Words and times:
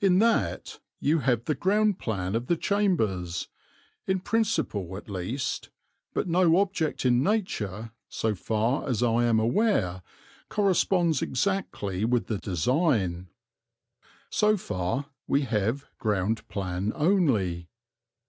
In 0.00 0.18
that 0.18 0.80
you 0.98 1.20
have 1.20 1.44
the 1.44 1.54
ground 1.54 2.00
plan 2.00 2.34
of 2.34 2.48
the 2.48 2.56
chambers, 2.56 3.46
in 4.04 4.18
principle 4.18 4.96
at 4.96 5.08
least, 5.08 5.70
but 6.12 6.26
no 6.26 6.56
object 6.56 7.06
in 7.06 7.22
nature, 7.22 7.92
so 8.08 8.34
far 8.34 8.88
as 8.88 9.00
I 9.00 9.26
am 9.26 9.38
aware, 9.38 10.02
corresponds 10.48 11.22
exactly 11.22 12.04
with 12.04 12.26
the 12.26 12.38
design. 12.38 13.28
So 14.28 14.56
far 14.56 15.06
we 15.28 15.42
have 15.42 15.86
ground 16.00 16.48
plan 16.48 16.90
only. 16.96 17.68